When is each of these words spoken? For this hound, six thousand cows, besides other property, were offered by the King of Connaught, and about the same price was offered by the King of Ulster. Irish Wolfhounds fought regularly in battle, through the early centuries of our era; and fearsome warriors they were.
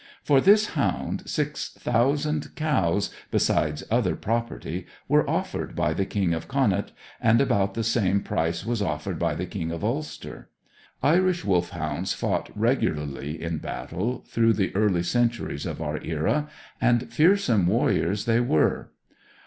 For 0.23 0.41
this 0.41 0.69
hound, 0.69 1.21
six 1.29 1.69
thousand 1.69 2.55
cows, 2.55 3.13
besides 3.29 3.83
other 3.91 4.15
property, 4.15 4.87
were 5.07 5.29
offered 5.29 5.75
by 5.75 5.93
the 5.93 6.07
King 6.07 6.33
of 6.33 6.47
Connaught, 6.47 6.91
and 7.21 7.39
about 7.39 7.75
the 7.75 7.83
same 7.83 8.21
price 8.21 8.65
was 8.65 8.81
offered 8.81 9.19
by 9.19 9.35
the 9.35 9.45
King 9.45 9.69
of 9.71 9.83
Ulster. 9.83 10.49
Irish 11.03 11.45
Wolfhounds 11.45 12.13
fought 12.13 12.49
regularly 12.55 13.39
in 13.39 13.59
battle, 13.59 14.25
through 14.27 14.53
the 14.53 14.75
early 14.75 15.03
centuries 15.03 15.67
of 15.67 15.83
our 15.83 16.01
era; 16.03 16.49
and 16.81 17.13
fearsome 17.13 17.67
warriors 17.67 18.25
they 18.25 18.39
were. 18.39 18.89